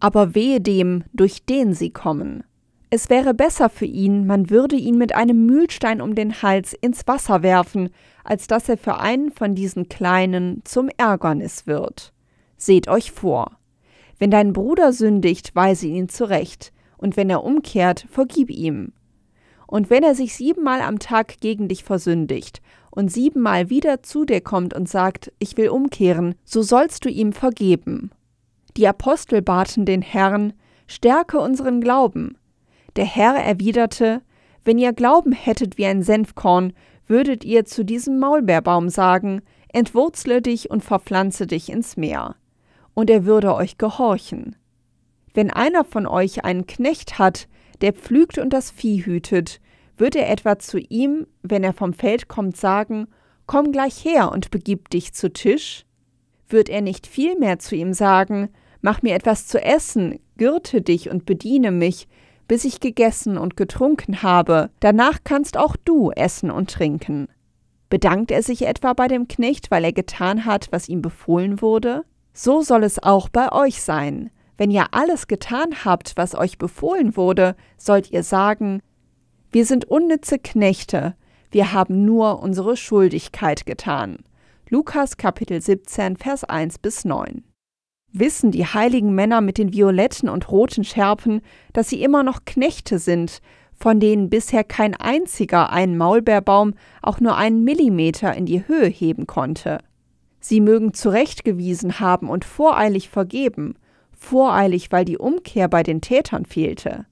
aber 0.00 0.34
wehe 0.34 0.62
dem, 0.62 1.04
durch 1.12 1.44
den 1.44 1.74
sie 1.74 1.90
kommen. 1.90 2.42
Es 2.88 3.10
wäre 3.10 3.34
besser 3.34 3.68
für 3.68 3.84
ihn, 3.84 4.26
man 4.26 4.48
würde 4.48 4.76
ihn 4.76 4.96
mit 4.96 5.14
einem 5.14 5.44
Mühlstein 5.44 6.00
um 6.00 6.14
den 6.14 6.40
Hals 6.42 6.72
ins 6.72 7.06
Wasser 7.08 7.42
werfen, 7.42 7.90
als 8.22 8.46
dass 8.46 8.68
er 8.68 8.78
für 8.78 8.98
einen 8.98 9.32
von 9.32 9.56
diesen 9.56 9.88
Kleinen 9.88 10.62
zum 10.64 10.88
Ärgernis 10.96 11.66
wird. 11.66 12.12
Seht 12.56 12.86
euch 12.86 13.10
vor. 13.10 13.58
Wenn 14.18 14.30
dein 14.30 14.52
Bruder 14.52 14.92
sündigt, 14.92 15.54
weise 15.54 15.88
ihn 15.88 16.08
zurecht, 16.08 16.72
und 16.96 17.16
wenn 17.16 17.28
er 17.28 17.44
umkehrt, 17.44 18.06
vergib 18.08 18.50
ihm. 18.50 18.92
Und 19.66 19.90
wenn 19.90 20.04
er 20.04 20.14
sich 20.14 20.36
siebenmal 20.36 20.80
am 20.80 21.00
Tag 21.00 21.40
gegen 21.40 21.66
dich 21.66 21.82
versündigt 21.82 22.62
und 22.90 23.12
siebenmal 23.12 23.68
wieder 23.68 24.04
zu 24.04 24.24
dir 24.24 24.40
kommt 24.40 24.74
und 24.74 24.88
sagt, 24.88 25.32
ich 25.40 25.56
will 25.56 25.68
umkehren, 25.70 26.36
so 26.44 26.62
sollst 26.62 27.04
du 27.04 27.08
ihm 27.08 27.32
vergeben. 27.32 28.12
Die 28.76 28.86
Apostel 28.86 29.42
baten 29.42 29.84
den 29.84 30.02
Herrn, 30.02 30.52
stärke 30.86 31.40
unseren 31.40 31.80
Glauben, 31.80 32.38
der 32.96 33.04
Herr 33.04 33.34
erwiderte, 33.34 34.22
Wenn 34.64 34.78
ihr 34.78 34.92
Glauben 34.92 35.32
hättet 35.32 35.78
wie 35.78 35.86
ein 35.86 36.02
Senfkorn, 36.02 36.72
würdet 37.06 37.44
ihr 37.44 37.64
zu 37.64 37.84
diesem 37.84 38.18
Maulbeerbaum 38.18 38.88
sagen, 38.88 39.42
Entwurzle 39.72 40.42
dich 40.42 40.70
und 40.70 40.82
verpflanze 40.82 41.46
dich 41.46 41.68
ins 41.68 41.96
Meer, 41.96 42.36
und 42.94 43.10
er 43.10 43.26
würde 43.26 43.54
euch 43.54 43.78
gehorchen. 43.78 44.56
Wenn 45.34 45.50
einer 45.50 45.84
von 45.84 46.06
euch 46.06 46.44
einen 46.44 46.66
Knecht 46.66 47.18
hat, 47.18 47.46
der 47.82 47.92
pflügt 47.92 48.38
und 48.38 48.52
das 48.52 48.70
Vieh 48.70 49.04
hütet, 49.04 49.60
wird 49.98 50.16
er 50.16 50.30
etwa 50.30 50.58
zu 50.58 50.78
ihm, 50.78 51.26
wenn 51.42 51.62
er 51.62 51.72
vom 51.72 51.92
Feld 51.92 52.28
kommt, 52.28 52.56
sagen, 52.56 53.08
Komm 53.46 53.70
gleich 53.70 54.04
her 54.04 54.32
und 54.32 54.50
begib 54.50 54.90
dich 54.90 55.12
zu 55.12 55.32
Tisch? 55.32 55.84
Wird 56.48 56.68
er 56.68 56.80
nicht 56.80 57.06
vielmehr 57.06 57.58
zu 57.58 57.76
ihm 57.76 57.92
sagen, 57.92 58.48
Mach 58.80 59.02
mir 59.02 59.14
etwas 59.14 59.46
zu 59.46 59.60
essen, 59.62 60.20
gürte 60.36 60.80
dich 60.80 61.10
und 61.10 61.26
bediene 61.26 61.70
mich, 61.70 62.08
bis 62.48 62.64
ich 62.64 62.80
gegessen 62.80 63.38
und 63.38 63.56
getrunken 63.56 64.22
habe, 64.22 64.70
danach 64.80 65.18
kannst 65.24 65.56
auch 65.56 65.76
du 65.76 66.10
essen 66.12 66.50
und 66.50 66.70
trinken. 66.70 67.28
Bedankt 67.88 68.30
er 68.30 68.42
sich 68.42 68.66
etwa 68.66 68.92
bei 68.92 69.08
dem 69.08 69.28
Knecht, 69.28 69.70
weil 69.70 69.84
er 69.84 69.92
getan 69.92 70.44
hat, 70.44 70.68
was 70.70 70.88
ihm 70.88 71.02
befohlen 71.02 71.60
wurde? 71.60 72.04
So 72.32 72.62
soll 72.62 72.84
es 72.84 73.02
auch 73.02 73.28
bei 73.28 73.52
euch 73.52 73.82
sein. 73.82 74.30
Wenn 74.58 74.70
ihr 74.70 74.86
alles 74.92 75.26
getan 75.26 75.84
habt, 75.84 76.16
was 76.16 76.34
euch 76.34 76.58
befohlen 76.58 77.16
wurde, 77.16 77.56
sollt 77.76 78.10
ihr 78.10 78.22
sagen, 78.22 78.80
wir 79.52 79.64
sind 79.64 79.84
unnütze 79.84 80.38
Knechte, 80.38 81.14
wir 81.50 81.72
haben 81.72 82.04
nur 82.04 82.42
unsere 82.42 82.76
Schuldigkeit 82.76 83.66
getan. 83.66 84.18
Lukas 84.68 85.16
Kapitel 85.16 85.60
17, 85.60 86.16
Vers 86.16 86.44
1 86.44 86.78
bis 86.78 87.04
9 87.04 87.44
wissen 88.12 88.50
die 88.50 88.64
heiligen 88.64 89.14
Männer 89.14 89.40
mit 89.40 89.58
den 89.58 89.72
violetten 89.72 90.28
und 90.28 90.50
roten 90.50 90.84
Schärpen, 90.84 91.42
dass 91.72 91.88
sie 91.88 92.02
immer 92.02 92.22
noch 92.22 92.44
Knechte 92.44 92.98
sind, 92.98 93.40
von 93.78 94.00
denen 94.00 94.30
bisher 94.30 94.64
kein 94.64 94.94
einziger 94.94 95.70
einen 95.70 95.98
Maulbeerbaum 95.98 96.74
auch 97.02 97.20
nur 97.20 97.36
einen 97.36 97.62
Millimeter 97.62 98.34
in 98.34 98.46
die 98.46 98.66
Höhe 98.66 98.86
heben 98.86 99.26
konnte. 99.26 99.78
Sie 100.40 100.60
mögen 100.60 100.94
zurechtgewiesen 100.94 102.00
haben 102.00 102.30
und 102.30 102.44
voreilig 102.44 103.08
vergeben, 103.08 103.74
voreilig, 104.12 104.92
weil 104.92 105.04
die 105.04 105.18
Umkehr 105.18 105.68
bei 105.68 105.82
den 105.82 106.00
Tätern 106.00 106.46
fehlte. 106.46 107.06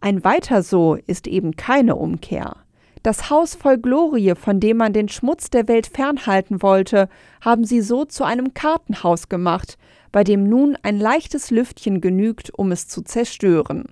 Ein 0.00 0.24
weiter 0.24 0.62
so 0.62 0.96
ist 1.06 1.28
eben 1.28 1.54
keine 1.54 1.94
Umkehr. 1.94 2.56
Das 3.02 3.30
Haus 3.30 3.54
voll 3.54 3.78
Glorie, 3.78 4.34
von 4.36 4.60
dem 4.60 4.76
man 4.76 4.92
den 4.92 5.08
Schmutz 5.08 5.50
der 5.50 5.68
Welt 5.68 5.86
fernhalten 5.86 6.62
wollte, 6.62 7.08
haben 7.40 7.64
sie 7.64 7.80
so 7.80 8.04
zu 8.04 8.24
einem 8.24 8.54
Kartenhaus 8.54 9.28
gemacht, 9.28 9.76
bei 10.12 10.22
dem 10.22 10.44
nun 10.44 10.76
ein 10.82 11.00
leichtes 11.00 11.50
Lüftchen 11.50 12.00
genügt, 12.00 12.50
um 12.56 12.70
es 12.70 12.86
zu 12.86 13.02
zerstören. 13.02 13.86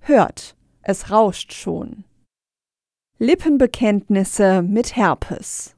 Hört, 0.00 0.56
es 0.82 1.10
rauscht 1.10 1.52
schon. 1.52 2.04
Lippenbekenntnisse 3.18 4.62
mit 4.62 4.94
Herpes. 4.94 5.74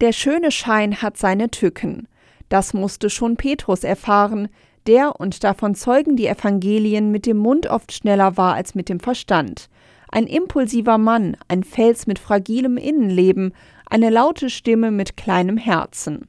Der 0.00 0.12
schöne 0.12 0.52
Schein 0.52 1.02
hat 1.02 1.16
seine 1.16 1.50
Tücken. 1.50 2.06
Das 2.48 2.72
musste 2.72 3.10
schon 3.10 3.36
Petrus 3.36 3.82
erfahren, 3.82 4.48
der, 4.86 5.20
und 5.20 5.44
davon 5.44 5.74
zeugen 5.74 6.16
die 6.16 6.28
Evangelien, 6.28 7.10
mit 7.10 7.26
dem 7.26 7.36
Mund 7.38 7.66
oft 7.66 7.92
schneller 7.92 8.36
war 8.36 8.54
als 8.54 8.74
mit 8.74 8.88
dem 8.88 9.00
Verstand. 9.00 9.68
Ein 10.10 10.26
impulsiver 10.26 10.96
Mann, 10.96 11.36
ein 11.48 11.64
Fels 11.64 12.06
mit 12.06 12.18
fragilem 12.18 12.76
Innenleben, 12.76 13.52
eine 13.86 14.08
laute 14.08 14.48
Stimme 14.48 14.90
mit 14.90 15.16
kleinem 15.16 15.58
Herzen. 15.58 16.28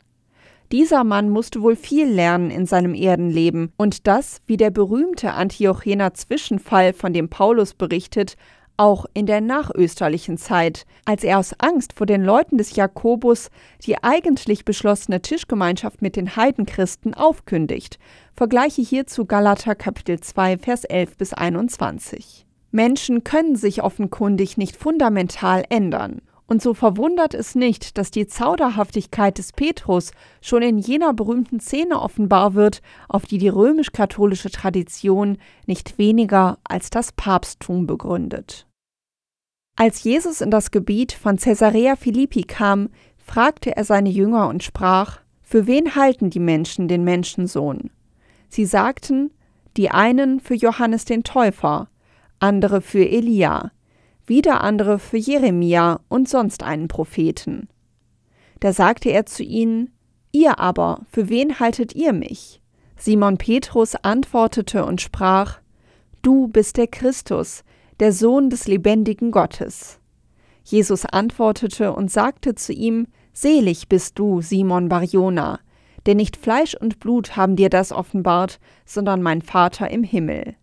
Dieser 0.71 1.03
Mann 1.03 1.31
musste 1.31 1.63
wohl 1.63 1.75
viel 1.75 2.07
lernen 2.07 2.51
in 2.51 2.67
seinem 2.67 2.93
Erdenleben 2.93 3.73
und 3.75 4.05
das, 4.05 4.39
wie 4.45 4.57
der 4.57 4.69
berühmte 4.69 5.33
Antiochener 5.33 6.13
Zwischenfall, 6.13 6.93
von 6.93 7.11
dem 7.11 7.27
Paulus 7.27 7.73
berichtet, 7.73 8.35
auch 8.77 9.07
in 9.15 9.25
der 9.25 9.41
nachösterlichen 9.41 10.37
Zeit, 10.37 10.85
als 11.05 11.23
er 11.23 11.39
aus 11.39 11.55
Angst 11.57 11.93
vor 11.93 12.05
den 12.05 12.23
Leuten 12.23 12.57
des 12.57 12.75
Jakobus 12.75 13.49
die 13.83 14.01
eigentlich 14.03 14.63
beschlossene 14.63 15.21
Tischgemeinschaft 15.23 16.03
mit 16.03 16.15
den 16.15 16.35
Heidenchristen 16.35 17.15
aufkündigt. 17.15 17.97
Vergleiche 18.35 18.83
hierzu 18.83 19.25
Galater 19.25 19.73
Kapitel 19.73 20.19
2 20.19 20.59
Vers 20.59 20.83
11 20.85 21.17
bis 21.17 21.33
21. 21.33 22.45
Menschen 22.71 23.23
können 23.23 23.55
sich 23.55 23.81
offenkundig 23.81 24.55
nicht 24.55 24.77
fundamental 24.77 25.63
ändern. 25.69 26.21
Und 26.49 26.63
so 26.63 26.73
verwundert 26.73 27.35
es 27.35 27.53
nicht, 27.53 27.99
dass 27.99 28.09
die 28.09 28.25
Zauderhaftigkeit 28.25 29.37
des 29.37 29.53
Petrus 29.53 30.11
schon 30.41 30.63
in 30.63 30.79
jener 30.79 31.13
berühmten 31.13 31.59
Szene 31.59 32.01
offenbar 32.01 32.55
wird, 32.55 32.81
auf 33.07 33.27
die 33.27 33.37
die 33.37 33.49
römisch-katholische 33.49 34.49
Tradition 34.49 35.37
nicht 35.67 35.99
weniger 35.99 36.57
als 36.63 36.89
das 36.89 37.11
Papsttum 37.11 37.85
begründet. 37.85 38.65
Als 39.75 40.03
Jesus 40.03 40.41
in 40.41 40.49
das 40.49 40.71
Gebiet 40.71 41.11
von 41.11 41.37
Caesarea 41.37 41.95
Philippi 41.95 42.41
kam, 42.41 42.89
fragte 43.17 43.77
er 43.77 43.83
seine 43.83 44.09
Jünger 44.09 44.47
und 44.47 44.63
sprach: 44.63 45.19
Für 45.43 45.67
wen 45.67 45.95
halten 45.95 46.31
die 46.31 46.39
Menschen 46.39 46.87
den 46.87 47.03
Menschensohn? 47.03 47.91
Sie 48.47 48.65
sagten, 48.65 49.29
die 49.77 49.91
einen 49.91 50.39
für 50.39 50.55
Johannes 50.55 51.05
den 51.05 51.23
Täufer, 51.23 51.89
andere 52.39 52.81
für 52.81 53.07
Elia, 53.07 53.71
wieder 54.29 54.63
andere 54.63 54.99
für 54.99 55.17
Jeremia 55.17 55.99
und 56.07 56.29
sonst 56.29 56.63
einen 56.63 56.87
Propheten. 56.87 57.67
Da 58.59 58.73
sagte 58.73 59.09
er 59.09 59.25
zu 59.25 59.43
ihnen, 59.43 59.91
Ihr 60.31 60.59
aber, 60.59 61.01
für 61.09 61.27
wen 61.29 61.59
haltet 61.59 61.95
ihr 61.95 62.13
mich? 62.13 62.61
Simon 62.97 63.37
Petrus 63.37 63.95
antwortete 63.95 64.85
und 64.85 65.01
sprach, 65.01 65.59
Du 66.21 66.47
bist 66.47 66.77
der 66.77 66.87
Christus, 66.87 67.63
der 67.99 68.13
Sohn 68.13 68.49
des 68.49 68.67
lebendigen 68.67 69.31
Gottes. 69.31 69.99
Jesus 70.63 71.05
antwortete 71.05 71.93
und 71.93 72.11
sagte 72.11 72.55
zu 72.55 72.73
ihm, 72.73 73.07
Selig 73.33 73.87
bist 73.87 74.19
du, 74.19 74.41
Simon 74.41 74.89
Barjona, 74.89 75.59
denn 76.05 76.17
nicht 76.17 76.37
Fleisch 76.37 76.75
und 76.75 76.99
Blut 76.99 77.35
haben 77.35 77.55
dir 77.55 77.69
das 77.69 77.91
offenbart, 77.91 78.59
sondern 78.85 79.21
mein 79.21 79.41
Vater 79.41 79.89
im 79.89 80.03
Himmel. 80.03 80.55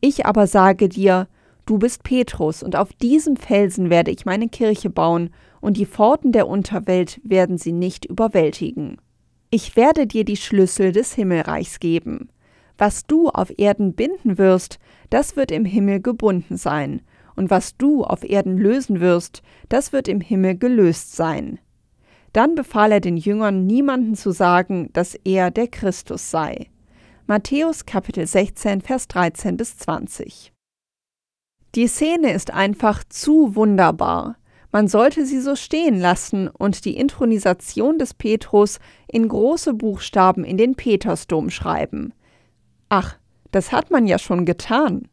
Ich 0.00 0.26
aber 0.26 0.46
sage 0.46 0.88
dir, 0.88 1.28
Du 1.66 1.78
bist 1.78 2.02
Petrus, 2.02 2.62
und 2.62 2.76
auf 2.76 2.92
diesem 2.92 3.36
Felsen 3.36 3.88
werde 3.88 4.10
ich 4.10 4.26
meine 4.26 4.48
Kirche 4.48 4.90
bauen, 4.90 5.30
und 5.60 5.78
die 5.78 5.86
Pforten 5.86 6.30
der 6.32 6.46
Unterwelt 6.46 7.20
werden 7.24 7.56
sie 7.56 7.72
nicht 7.72 8.04
überwältigen. 8.04 8.98
Ich 9.50 9.76
werde 9.76 10.06
dir 10.06 10.24
die 10.24 10.36
Schlüssel 10.36 10.92
des 10.92 11.14
Himmelreichs 11.14 11.80
geben. 11.80 12.28
Was 12.76 13.06
du 13.06 13.28
auf 13.28 13.56
Erden 13.58 13.94
binden 13.94 14.36
wirst, 14.36 14.78
das 15.08 15.36
wird 15.36 15.50
im 15.52 15.64
Himmel 15.64 16.00
gebunden 16.00 16.56
sein, 16.56 17.00
und 17.36 17.50
was 17.50 17.76
du 17.76 18.04
auf 18.04 18.28
Erden 18.28 18.58
lösen 18.58 19.00
wirst, 19.00 19.42
das 19.68 19.92
wird 19.92 20.06
im 20.08 20.20
Himmel 20.20 20.58
gelöst 20.58 21.16
sein. 21.16 21.58
Dann 22.32 22.56
befahl 22.56 22.92
er 22.92 23.00
den 23.00 23.16
Jüngern, 23.16 23.64
niemanden 23.66 24.16
zu 24.16 24.32
sagen, 24.32 24.90
dass 24.92 25.14
er 25.24 25.50
der 25.50 25.68
Christus 25.68 26.30
sei. 26.30 26.66
Matthäus 27.26 27.86
Kapitel 27.86 28.26
16, 28.26 28.82
Vers 28.82 29.08
13 29.08 29.56
bis 29.56 29.78
20. 29.78 30.53
Die 31.74 31.88
Szene 31.88 32.32
ist 32.32 32.52
einfach 32.52 33.02
zu 33.08 33.56
wunderbar. 33.56 34.36
Man 34.70 34.86
sollte 34.86 35.26
sie 35.26 35.40
so 35.40 35.56
stehen 35.56 35.98
lassen 35.98 36.48
und 36.48 36.84
die 36.84 36.96
Intronisation 36.96 37.98
des 37.98 38.14
Petrus 38.14 38.78
in 39.08 39.26
große 39.26 39.74
Buchstaben 39.74 40.44
in 40.44 40.56
den 40.56 40.76
Petersdom 40.76 41.50
schreiben. 41.50 42.12
Ach, 42.88 43.16
das 43.50 43.72
hat 43.72 43.90
man 43.90 44.06
ja 44.06 44.20
schon 44.20 44.44
getan. 44.44 45.08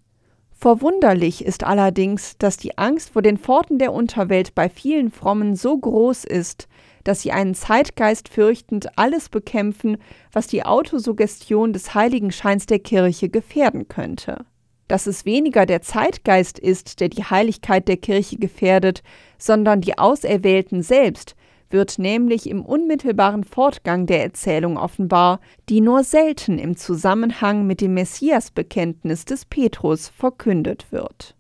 Verwunderlich 0.52 1.44
ist 1.44 1.64
allerdings, 1.64 2.38
dass 2.38 2.58
die 2.58 2.78
Angst 2.78 3.10
vor 3.10 3.24
den 3.24 3.40
Pforten 3.40 3.80
der 3.80 3.92
Unterwelt 3.92 4.54
bei 4.54 4.70
vielen 4.70 5.10
Frommen 5.10 5.56
so 5.56 5.76
groß 5.76 6.26
ist, 6.26 6.68
dass 7.04 7.22
sie 7.22 7.32
einen 7.32 7.56
Zeitgeist 7.56 8.30
fürchtend 8.30 9.00
alles 9.00 9.30
bekämpfen, 9.30 9.98
was 10.32 10.46
die 10.46 10.64
Autosuggestion 10.64 11.74
des 11.74 11.96
Heiligenscheins 11.96 12.68
der 12.68 12.78
Kirche 12.78 13.30
gefährden 13.30 13.88
könnte. 13.88 14.46
Dass 14.92 15.08
es 15.08 15.24
weniger 15.24 15.66
der 15.66 15.82
Zeitgeist 15.82 16.60
ist, 16.60 17.00
der 17.00 17.08
die 17.08 17.24
Heiligkeit 17.24 17.88
der 17.88 17.96
Kirche 17.96 18.36
gefährdet, 18.36 19.04
sondern 19.38 19.80
die 19.80 19.98
Auserwählten 19.98 20.82
selbst, 20.82 21.38
wird 21.70 21.98
nämlich 21.98 22.50
im 22.50 22.66
unmittelbaren 22.66 23.46
Fortgang 23.46 24.06
der 24.06 24.22
Erzählung 24.22 24.76
offenbar, 24.76 25.40
die 25.70 25.80
nur 25.80 26.04
selten 26.04 26.60
im 26.60 26.76
Zusammenhang 26.76 27.66
mit 27.66 27.80
dem 27.80 27.94
Messiasbekenntnis 27.94 29.24
des 29.24 29.46
Petrus 29.46 30.10
verkündet 30.10 30.88
wird. 30.92 31.38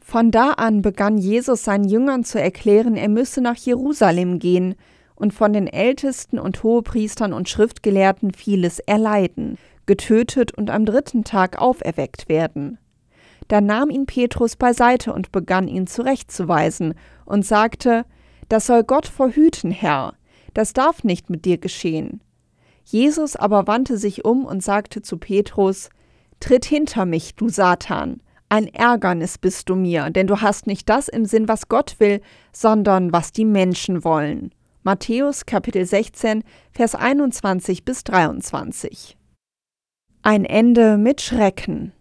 Von 0.00 0.32
da 0.32 0.54
an 0.54 0.82
begann 0.82 1.18
Jesus 1.18 1.62
seinen 1.62 1.84
Jüngern 1.84 2.24
zu 2.24 2.40
erklären, 2.40 2.96
er 2.96 3.08
müsse 3.08 3.40
nach 3.40 3.54
Jerusalem 3.54 4.40
gehen 4.40 4.74
und 5.14 5.32
von 5.32 5.52
den 5.52 5.68
Ältesten 5.68 6.40
und 6.40 6.64
Hohepriestern 6.64 7.32
und 7.32 7.48
Schriftgelehrten 7.48 8.32
vieles 8.32 8.80
erleiden, 8.80 9.56
getötet 9.90 10.56
und 10.56 10.70
am 10.70 10.86
dritten 10.86 11.24
Tag 11.24 11.60
auferweckt 11.60 12.28
werden. 12.28 12.78
Da 13.48 13.60
nahm 13.60 13.90
ihn 13.90 14.06
Petrus 14.06 14.54
beiseite 14.54 15.12
und 15.12 15.32
begann 15.32 15.66
ihn 15.66 15.88
zurechtzuweisen 15.88 16.94
und 17.24 17.44
sagte, 17.44 18.04
das 18.48 18.68
soll 18.68 18.84
Gott 18.84 19.08
verhüten, 19.08 19.72
Herr, 19.72 20.14
das 20.54 20.74
darf 20.74 21.02
nicht 21.02 21.28
mit 21.28 21.44
dir 21.44 21.58
geschehen. 21.58 22.22
Jesus 22.84 23.34
aber 23.34 23.66
wandte 23.66 23.98
sich 23.98 24.24
um 24.24 24.44
und 24.44 24.62
sagte 24.62 25.02
zu 25.02 25.18
Petrus, 25.18 25.90
Tritt 26.38 26.66
hinter 26.66 27.04
mich, 27.04 27.34
du 27.34 27.48
Satan, 27.48 28.22
ein 28.48 28.68
Ärgernis 28.68 29.38
bist 29.38 29.68
du 29.68 29.74
mir, 29.74 30.10
denn 30.10 30.28
du 30.28 30.40
hast 30.40 30.68
nicht 30.68 30.88
das 30.88 31.08
im 31.08 31.24
Sinn, 31.24 31.48
was 31.48 31.68
Gott 31.68 31.96
will, 31.98 32.20
sondern 32.52 33.12
was 33.12 33.32
die 33.32 33.44
Menschen 33.44 34.04
wollen. 34.04 34.54
Matthäus 34.84 35.46
Kapitel 35.46 35.84
16, 35.84 36.44
Vers 36.70 36.94
21 36.94 37.84
bis 37.84 38.04
23. 38.04 39.16
Ein 40.22 40.44
Ende 40.44 40.98
mit 40.98 41.22
Schrecken. 41.22 41.94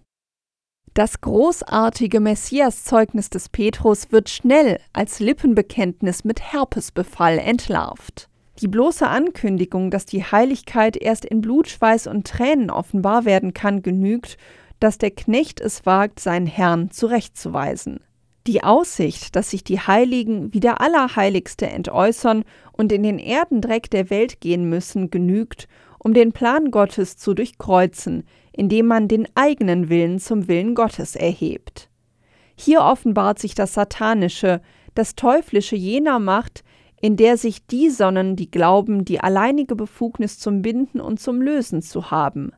Das 0.94 1.22
großartige 1.22 2.20
Messiaszeugnis 2.20 3.30
des 3.30 3.48
Petrus 3.48 4.12
wird 4.12 4.30
schnell 4.30 4.82
als 4.92 5.22
Lippenbekenntnis 5.22 6.26
mit 6.26 6.42
Herpesbefall 6.42 7.38
entlarvt. 7.38 8.28
Die 8.60 8.68
bloße 8.68 9.08
Ankündigung, 9.08 9.90
dass 9.90 10.06
die 10.06 10.22
Heiligkeit 10.22 10.98
erst 10.98 11.24
in 11.24 11.40
Blutschweiß 11.40 12.08
und 12.08 12.28
Tränen 12.28 12.70
offenbar 12.70 13.24
werden 13.24 13.54
kann, 13.54 13.84
genügt, 13.84 14.36
dass 14.82 14.98
der 14.98 15.12
Knecht 15.12 15.62
es 15.62 15.86
wagt, 15.86 16.20
seinen 16.20 16.48
Herrn 16.48 16.92
zurechtzuweisen. 16.92 18.02
Die 18.48 18.66
Aussicht, 18.66 19.38
dass 19.38 19.52
sich 19.52 19.64
die 19.64 19.80
Heiligen 19.80 20.54
wie 20.54 20.60
der 20.60 20.82
Allerheiligste 20.82 21.68
entäußern 21.68 22.44
und 22.74 22.92
in 22.92 23.04
den 23.04 23.18
Erdendreck 23.18 23.90
der 23.90 24.10
Welt 24.10 24.42
gehen 24.42 24.68
müssen, 24.68 25.10
genügt, 25.10 25.70
um 26.00 26.14
den 26.14 26.32
Plan 26.32 26.72
Gottes 26.72 27.18
zu 27.18 27.34
durchkreuzen, 27.34 28.24
indem 28.52 28.88
man 28.88 29.08
den 29.08 29.28
eigenen 29.36 29.90
Willen 29.90 30.20
zum 30.20 30.48
Willen 30.48 30.76
Gottes 30.76 31.16
erhebt. 31.16 31.90
Hier 32.56 32.82
offenbart 32.82 33.40
sich 33.40 33.56
das 33.56 33.74
Satanische, 33.74 34.62
das 34.96 35.16
Teuflische 35.16 35.76
jener 35.76 36.20
Macht, 36.20 36.64
in 37.02 37.16
der 37.16 37.38
sich 37.38 37.66
die 37.66 37.90
sonnen, 37.90 38.36
die 38.36 38.52
glauben, 38.52 39.06
die 39.06 39.22
alleinige 39.22 39.76
Befugnis 39.76 40.40
zum 40.40 40.62
Binden 40.62 41.00
und 41.00 41.20
zum 41.20 41.42
Lösen 41.42 41.82
zu 41.82 42.12
haben. 42.12 42.52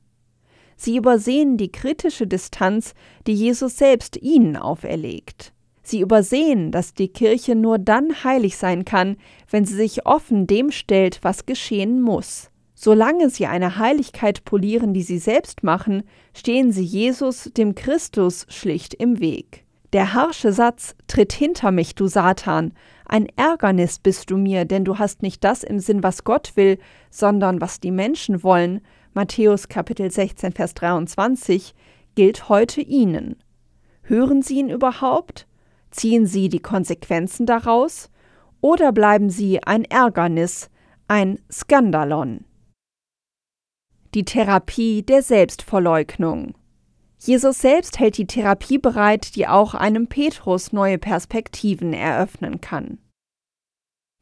Sie 0.76 0.98
übersehen 0.98 1.58
die 1.58 1.72
kritische 1.72 2.26
Distanz, 2.26 2.96
die 3.28 3.34
Jesus 3.34 3.78
selbst 3.78 4.18
ihnen 4.18 4.58
auferlegt. 4.58 5.54
Sie 5.84 6.00
übersehen, 6.00 6.72
dass 6.72 6.94
die 6.94 7.10
Kirche 7.10 7.56
nur 7.56 7.78
dann 7.78 8.24
heilig 8.24 8.58
sein 8.58 8.86
kann, 8.86 9.18
wenn 9.50 9.66
sie 9.66 9.76
sich 9.76 10.06
offen 10.06 10.48
dem 10.48 10.72
stellt, 10.72 11.20
was 11.22 11.46
geschehen 11.46 12.02
muss. 12.02 12.51
Solange 12.84 13.30
sie 13.30 13.46
eine 13.46 13.78
Heiligkeit 13.78 14.44
polieren, 14.44 14.92
die 14.92 15.04
sie 15.04 15.20
selbst 15.20 15.62
machen, 15.62 16.02
stehen 16.34 16.72
sie 16.72 16.84
Jesus, 16.84 17.52
dem 17.56 17.76
Christus, 17.76 18.48
schlicht 18.50 18.96
im 18.96 19.20
Weg. 19.20 19.66
Der 19.94 20.16
harsche 20.16 20.52
Satz 20.52 20.96
Tritt 21.06 21.32
hinter 21.32 21.70
mich, 21.70 21.94
du 21.94 22.08
Satan, 22.08 22.74
ein 23.06 23.28
Ärgernis 23.36 24.00
bist 24.00 24.32
du 24.32 24.38
mir, 24.38 24.66
denn 24.66 24.84
du 24.84 24.98
hast 24.98 25.22
nicht 25.22 25.44
das 25.44 25.64
im 25.64 25.78
Sinn, 25.78 26.02
was 26.02 26.24
Gott 26.24 26.54
will, 26.56 26.80
sondern 27.12 27.62
was 27.62 27.80
die 27.80 27.92
Menschen 27.92 28.42
wollen, 28.42 28.82
Matthäus 29.14 29.70
Kapitel 29.70 30.10
16, 30.10 30.52
Vers 30.52 30.74
23, 30.74 31.76
gilt 32.16 32.50
heute 32.50 32.82
Ihnen. 32.82 33.36
Hören 34.02 34.42
Sie 34.42 34.58
ihn 34.58 34.72
überhaupt? 34.72 35.46
Ziehen 35.92 36.26
Sie 36.26 36.50
die 36.50 36.64
Konsequenzen 36.64 37.46
daraus? 37.46 38.10
Oder 38.60 38.92
bleiben 38.92 39.30
Sie 39.30 39.62
ein 39.62 39.86
Ärgernis, 39.86 40.72
ein 41.08 41.38
Skandalon? 41.52 42.46
Die 44.14 44.26
Therapie 44.26 45.04
der 45.04 45.22
Selbstverleugnung. 45.22 46.56
Jesus 47.18 47.62
selbst 47.62 48.00
hält 48.00 48.18
die 48.18 48.28
Therapie 48.28 48.78
bereit, 48.78 49.36
die 49.36 49.48
auch 49.48 49.74
einem 49.74 50.08
Petrus 50.08 50.74
neue 50.74 50.98
Perspektiven 50.98 51.94
eröffnen 51.94 52.60
kann. 52.62 52.98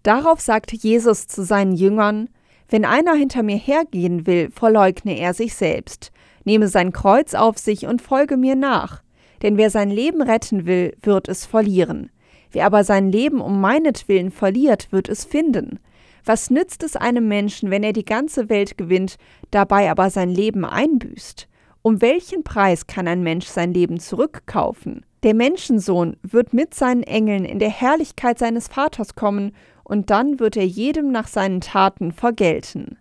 Darauf 0.04 0.42
sagte 0.42 0.76
Jesus 0.76 1.28
zu 1.28 1.44
seinen 1.44 1.74
Jüngern, 1.74 2.30
wenn 2.68 2.86
einer 2.86 3.16
hinter 3.16 3.42
mir 3.42 3.58
hergehen 3.58 4.28
will, 4.28 4.52
verleugne 4.52 5.18
er 5.18 5.34
sich 5.34 5.56
selbst, 5.56 6.12
nehme 6.44 6.68
sein 6.68 6.94
Kreuz 6.94 7.34
auf 7.34 7.58
sich 7.58 7.88
und 7.88 8.02
folge 8.02 8.38
mir 8.38 8.56
nach, 8.56 9.02
denn 9.42 9.58
wer 9.58 9.70
sein 9.70 9.90
Leben 9.90 10.22
retten 10.22 10.66
will, 10.66 10.96
wird 11.02 11.28
es 11.30 11.46
verlieren. 11.46 12.12
Wer 12.52 12.66
aber 12.66 12.84
sein 12.84 13.12
Leben 13.12 13.42
um 13.42 13.60
meinetwillen 13.60 14.32
verliert, 14.32 14.92
wird 14.92 15.10
es 15.10 15.26
finden. 15.26 15.80
Was 16.26 16.50
nützt 16.50 16.84
es 16.84 16.96
einem 16.96 17.28
Menschen, 17.28 17.72
wenn 17.72 17.84
er 17.84 17.94
die 17.94 18.06
ganze 18.06 18.50
Welt 18.50 18.78
gewinnt, 18.78 19.18
dabei 19.52 19.90
aber 19.90 20.10
sein 20.10 20.30
Leben 20.30 20.66
einbüßt? 20.66 21.48
Um 21.82 22.02
welchen 22.02 22.44
Preis 22.44 22.88
kann 22.88 23.08
ein 23.08 23.24
Mensch 23.24 23.48
sein 23.48 23.74
Leben 23.74 24.00
zurückkaufen? 24.00 25.06
Der 25.24 25.34
Menschensohn 25.34 26.18
wird 26.24 26.54
mit 26.54 26.74
seinen 26.74 27.04
Engeln 27.04 27.46
in 27.46 27.60
der 27.60 27.70
Herrlichkeit 27.70 28.40
seines 28.40 28.68
Vaters 28.68 29.16
kommen, 29.16 29.54
und 29.84 30.12
dann 30.12 30.40
wird 30.40 30.56
er 30.56 30.68
jedem 30.68 31.12
nach 31.12 31.28
seinen 31.28 31.62
Taten 31.62 32.12
vergelten. 32.12 33.00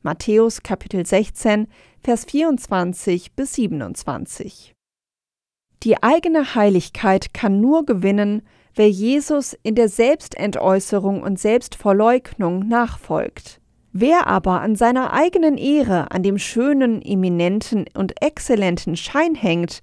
Matthäus 0.00 0.62
Kapitel 0.62 1.04
16, 1.04 1.68
Vers 2.02 2.24
24 2.24 3.34
bis 3.34 3.54
27. 3.54 4.74
Die 5.82 6.02
eigene 6.02 6.54
Heiligkeit 6.54 7.34
kann 7.34 7.60
nur 7.60 7.84
gewinnen, 7.84 8.42
wer 8.78 8.88
Jesus 8.88 9.58
in 9.64 9.74
der 9.74 9.88
Selbstentäußerung 9.88 11.22
und 11.22 11.38
Selbstverleugnung 11.38 12.66
nachfolgt. 12.68 13.60
Wer 13.92 14.28
aber 14.28 14.60
an 14.60 14.76
seiner 14.76 15.12
eigenen 15.12 15.58
Ehre, 15.58 16.12
an 16.12 16.22
dem 16.22 16.38
schönen, 16.38 17.02
eminenten 17.02 17.86
und 17.94 18.22
exzellenten 18.22 18.96
Schein 18.96 19.34
hängt, 19.34 19.80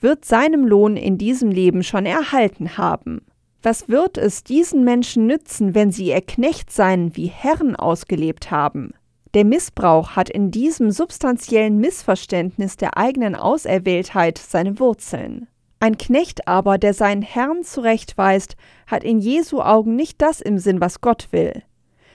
wird 0.00 0.24
seinem 0.24 0.64
Lohn 0.64 0.96
in 0.96 1.18
diesem 1.18 1.50
Leben 1.50 1.82
schon 1.82 2.06
erhalten 2.06 2.78
haben. 2.78 3.22
Was 3.62 3.88
wird 3.88 4.16
es 4.16 4.44
diesen 4.44 4.84
Menschen 4.84 5.26
nützen, 5.26 5.74
wenn 5.74 5.90
sie 5.90 6.08
ihr 6.08 6.20
Knechtsein 6.20 7.16
wie 7.16 7.26
Herren 7.26 7.74
ausgelebt 7.74 8.52
haben? 8.52 8.92
Der 9.34 9.44
Missbrauch 9.44 10.10
hat 10.10 10.30
in 10.30 10.52
diesem 10.52 10.92
substanziellen 10.92 11.78
Missverständnis 11.78 12.76
der 12.76 12.96
eigenen 12.96 13.34
Auserwähltheit 13.34 14.38
seine 14.38 14.78
Wurzeln. 14.78 15.48
Ein 15.78 15.98
Knecht 15.98 16.48
aber, 16.48 16.78
der 16.78 16.94
seinen 16.94 17.22
Herrn 17.22 17.62
zurechtweist, 17.62 18.56
hat 18.86 19.04
in 19.04 19.18
Jesu 19.18 19.60
Augen 19.60 19.94
nicht 19.94 20.22
das 20.22 20.40
im 20.40 20.58
Sinn, 20.58 20.80
was 20.80 21.00
Gott 21.00 21.28
will. 21.32 21.62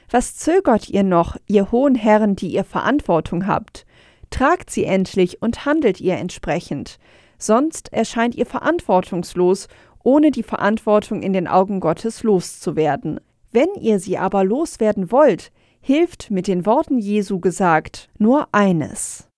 Was 0.10 0.36
zögert 0.36 0.89
ihr 0.89 1.04
noch, 1.04 1.38
ihr 1.47 1.71
hohen 1.71 1.95
Herren, 1.95 2.36
die 2.36 2.50
ihr 2.50 2.63
Verantwortung 2.63 3.47
habt? 3.47 3.86
Tragt 4.30 4.69
sie 4.69 4.86
endlich 4.86 5.41
und 5.41 5.65
handelt 5.65 6.02
ihr 6.02 6.17
entsprechend, 6.17 6.97
sonst 7.38 7.93
erscheint 7.93 8.36
ihr 8.36 8.45
verantwortungslos, 8.45 9.67
ohne 10.04 10.32
die 10.32 10.43
Verantwortung 10.43 11.21
in 11.21 11.34
den 11.34 11.47
Augen 11.47 11.80
Gottes 11.80 12.24
loszuwerden. 12.24 13.19
Wenn 13.52 13.69
ihr 13.80 14.00
sie 14.00 14.17
aber 14.17 14.43
loswerden 14.43 15.12
wollt, 15.12 15.52
hilft 15.82 16.32
mit 16.32 16.47
den 16.47 16.65
Worten 16.65 16.97
Jesu 16.97 17.39
gesagt 17.39 18.10
nur 18.17 18.47
eines. 18.52 19.31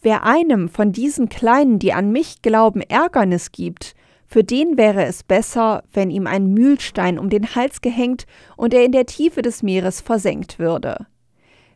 Wer 0.00 0.24
einem 0.24 0.68
von 0.68 0.92
diesen 0.92 1.28
Kleinen, 1.28 1.78
die 1.78 1.92
an 1.92 2.12
mich 2.12 2.40
glauben, 2.42 2.80
Ärgernis 2.82 3.50
gibt, 3.52 3.94
für 4.26 4.44
den 4.44 4.76
wäre 4.76 5.04
es 5.04 5.22
besser, 5.22 5.82
wenn 5.92 6.10
ihm 6.10 6.26
ein 6.26 6.52
Mühlstein 6.52 7.18
um 7.18 7.30
den 7.30 7.54
Hals 7.54 7.80
gehängt 7.80 8.26
und 8.56 8.74
er 8.74 8.84
in 8.84 8.92
der 8.92 9.06
Tiefe 9.06 9.42
des 9.42 9.62
Meeres 9.62 10.00
versenkt 10.00 10.58
würde. 10.58 11.06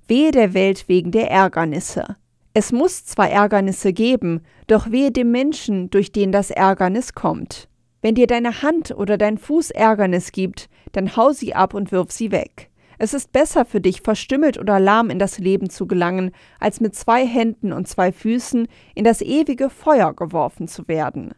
Wehe 0.06 0.30
der 0.30 0.52
Welt 0.52 0.84
wegen 0.88 1.10
der 1.10 1.30
Ärgernisse. 1.30 2.16
Es 2.54 2.70
muss 2.70 3.06
zwar 3.06 3.30
Ärgernisse 3.30 3.94
geben, 3.94 4.42
doch 4.66 4.90
wehe 4.90 5.10
dem 5.10 5.30
Menschen, 5.30 5.88
durch 5.88 6.12
den 6.12 6.30
das 6.30 6.50
Ärgernis 6.50 7.14
kommt. 7.14 7.68
Wenn 8.02 8.14
dir 8.14 8.26
deine 8.26 8.62
Hand 8.62 8.90
oder 8.90 9.16
dein 9.16 9.38
Fuß 9.38 9.70
Ärgernis 9.70 10.32
gibt, 10.32 10.68
dann 10.92 11.16
hau 11.16 11.32
sie 11.32 11.54
ab 11.54 11.72
und 11.72 11.90
wirf 11.92 12.10
sie 12.10 12.30
weg. 12.30 12.68
Es 12.98 13.14
ist 13.14 13.32
besser 13.32 13.64
für 13.64 13.80
dich, 13.80 14.02
verstümmelt 14.02 14.58
oder 14.58 14.78
lahm 14.78 15.10
in 15.10 15.18
das 15.18 15.38
Leben 15.38 15.70
zu 15.70 15.86
gelangen, 15.86 16.30
als 16.60 16.80
mit 16.80 16.94
zwei 16.94 17.26
Händen 17.26 17.72
und 17.72 17.88
zwei 17.88 18.12
Füßen 18.12 18.68
in 18.94 19.04
das 19.04 19.20
ewige 19.20 19.70
Feuer 19.70 20.14
geworfen 20.14 20.68
zu 20.68 20.88
werden. 20.88 21.32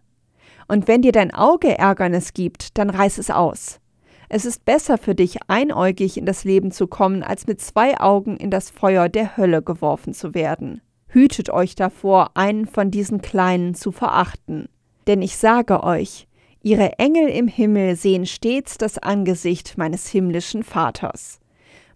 Und 0.68 0.88
wenn 0.88 1.02
dir 1.02 1.12
dein 1.12 1.32
Auge 1.32 1.78
Ärgernis 1.78 2.32
gibt, 2.32 2.78
dann 2.78 2.90
reiß 2.90 3.18
es 3.18 3.30
aus. 3.30 3.80
Es 4.28 4.44
ist 4.44 4.64
besser 4.64 4.98
für 4.98 5.14
dich, 5.14 5.38
einäugig 5.48 6.16
in 6.16 6.26
das 6.26 6.44
Leben 6.44 6.70
zu 6.70 6.86
kommen, 6.86 7.22
als 7.22 7.46
mit 7.46 7.60
zwei 7.60 8.00
Augen 8.00 8.36
in 8.36 8.50
das 8.50 8.70
Feuer 8.70 9.08
der 9.08 9.36
Hölle 9.36 9.62
geworfen 9.62 10.14
zu 10.14 10.34
werden. 10.34 10.80
Hütet 11.08 11.50
euch 11.50 11.76
davor, 11.76 12.32
einen 12.34 12.66
von 12.66 12.90
diesen 12.90 13.20
Kleinen 13.20 13.74
zu 13.74 13.92
verachten. 13.92 14.68
Denn 15.06 15.22
ich 15.22 15.36
sage 15.36 15.84
euch, 15.84 16.26
ihre 16.62 16.98
Engel 16.98 17.28
im 17.28 17.46
Himmel 17.46 17.94
sehen 17.94 18.26
stets 18.26 18.78
das 18.78 18.98
Angesicht 18.98 19.76
meines 19.76 20.08
himmlischen 20.08 20.62
Vaters. 20.64 21.38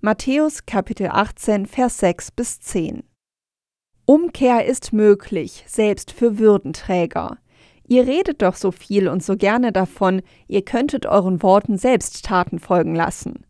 Matthäus 0.00 0.64
Kapitel 0.64 1.08
18, 1.08 1.66
Vers 1.66 1.98
6 1.98 2.30
bis 2.30 2.60
10. 2.60 3.02
Umkehr 4.06 4.64
ist 4.64 4.92
möglich, 4.92 5.64
selbst 5.66 6.12
für 6.12 6.38
Würdenträger. 6.38 7.38
Ihr 7.88 8.06
redet 8.06 8.42
doch 8.42 8.54
so 8.54 8.70
viel 8.70 9.08
und 9.08 9.24
so 9.24 9.36
gerne 9.36 9.72
davon, 9.72 10.22
ihr 10.46 10.62
könntet 10.64 11.06
euren 11.06 11.42
Worten 11.42 11.78
selbst 11.78 12.24
Taten 12.24 12.60
folgen 12.60 12.94
lassen. 12.94 13.44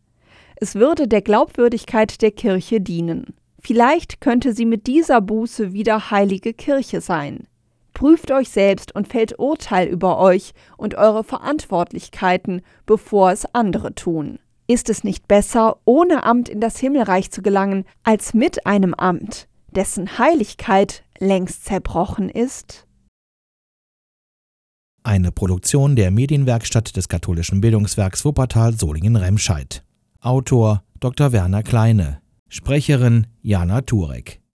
Es 0.55 0.73
würde 0.73 1.07
der 1.07 1.21
Glaubwürdigkeit 1.21 2.19
der 2.23 2.31
Kirche 2.31 2.81
dienen. 2.81 3.35
Vielleicht 3.59 4.19
könnte 4.19 4.55
sie 4.55 4.65
mit 4.65 4.87
dieser 4.87 5.21
Buße 5.21 5.71
wieder 5.71 6.09
heilige 6.09 6.55
Kirche 6.55 6.99
sein. 6.99 7.45
Prüft 7.93 8.31
euch 8.31 8.49
selbst 8.49 8.95
und 8.95 9.07
fällt 9.07 9.37
Urteil 9.37 9.87
über 9.87 10.17
euch 10.17 10.53
und 10.77 10.95
eure 10.95 11.23
Verantwortlichkeiten, 11.23 12.63
bevor 12.87 13.31
es 13.31 13.45
andere 13.53 13.93
tun. 13.93 14.39
Ist 14.69 14.87
es 14.91 15.03
nicht 15.03 15.27
besser, 15.27 15.77
ohne 15.85 16.23
Amt 16.25 16.47
in 16.47 16.61
das 16.61 16.77
Himmelreich 16.77 17.31
zu 17.31 17.41
gelangen, 17.41 17.85
als 18.03 18.35
mit 18.35 18.67
einem 18.67 18.93
Amt, 18.93 19.47
dessen 19.71 20.19
Heiligkeit 20.19 21.03
längst 21.17 21.65
zerbrochen 21.65 22.29
ist? 22.29 22.85
Eine 25.01 25.31
Produktion 25.31 25.95
der 25.95 26.11
Medienwerkstatt 26.11 26.95
des 26.95 27.09
katholischen 27.09 27.61
Bildungswerks 27.61 28.23
Wuppertal 28.23 28.77
Solingen-Remscheid. 28.77 29.83
Autor 30.21 30.83
Dr. 30.99 31.31
Werner 31.31 31.63
Kleine. 31.63 32.21
Sprecherin 32.47 33.25
Jana 33.41 33.81
Turek. 33.81 34.38